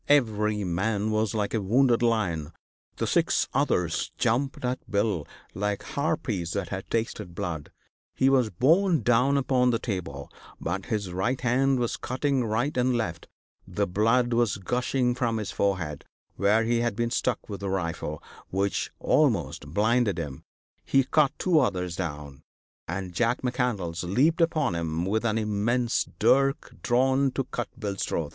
Every 0.09 0.63
man 0.63 1.11
was 1.11 1.35
like 1.35 1.53
a 1.53 1.61
wounded 1.61 2.01
lion; 2.01 2.53
the 2.95 3.05
six 3.05 3.47
others 3.53 4.11
jumped 4.17 4.65
at 4.65 4.79
Bill 4.89 5.27
like 5.53 5.83
harpies 5.83 6.53
that 6.53 6.69
had 6.69 6.89
tasted 6.89 7.35
blood. 7.35 7.71
He 8.15 8.27
was 8.27 8.49
borne 8.49 9.03
down 9.03 9.37
upon 9.37 9.69
the 9.69 9.77
table, 9.77 10.31
but 10.59 10.87
his 10.87 11.13
right 11.13 11.39
hand 11.39 11.77
was 11.77 11.97
cutting 11.97 12.43
right 12.43 12.75
and 12.75 12.97
left; 12.97 13.27
the 13.67 13.85
blood 13.85 14.33
was 14.33 14.57
gushing 14.57 15.13
from 15.13 15.37
his 15.37 15.51
forehead, 15.51 16.03
where 16.35 16.63
he 16.63 16.81
had 16.81 16.95
been 16.95 17.11
struck 17.11 17.47
with 17.47 17.61
a 17.61 17.69
rifle, 17.69 18.23
which 18.49 18.89
almost 18.97 19.67
blinded 19.67 20.17
him; 20.17 20.43
he 20.83 21.03
cut 21.03 21.31
two 21.37 21.59
others 21.59 21.95
down, 21.95 22.41
and 22.87 23.13
Jack 23.13 23.43
McCandlas 23.43 24.03
leaped 24.03 24.41
upon 24.41 24.73
him 24.73 25.05
with 25.05 25.23
an 25.23 25.37
immense 25.37 26.09
dirk 26.17 26.73
drawn 26.81 27.29
to 27.33 27.43
cut 27.43 27.67
Bill's 27.79 28.01
throat. 28.01 28.29